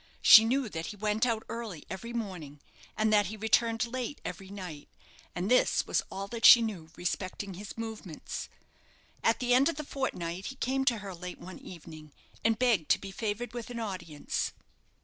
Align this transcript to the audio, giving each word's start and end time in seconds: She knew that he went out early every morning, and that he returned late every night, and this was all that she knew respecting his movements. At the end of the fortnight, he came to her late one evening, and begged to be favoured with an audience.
She 0.23 0.45
knew 0.45 0.67
that 0.67 0.87
he 0.87 0.95
went 0.95 1.27
out 1.27 1.43
early 1.47 1.85
every 1.87 2.11
morning, 2.11 2.59
and 2.97 3.13
that 3.13 3.27
he 3.27 3.37
returned 3.37 3.85
late 3.85 4.19
every 4.25 4.49
night, 4.49 4.89
and 5.35 5.45
this 5.51 5.85
was 5.85 6.01
all 6.09 6.27
that 6.29 6.43
she 6.43 6.59
knew 6.63 6.89
respecting 6.97 7.53
his 7.53 7.77
movements. 7.77 8.49
At 9.23 9.37
the 9.37 9.53
end 9.53 9.69
of 9.69 9.75
the 9.75 9.83
fortnight, 9.83 10.47
he 10.47 10.55
came 10.55 10.85
to 10.85 10.97
her 11.05 11.13
late 11.13 11.37
one 11.37 11.59
evening, 11.59 12.13
and 12.43 12.57
begged 12.57 12.89
to 12.89 12.99
be 12.99 13.11
favoured 13.11 13.53
with 13.53 13.69
an 13.69 13.79
audience. 13.79 14.53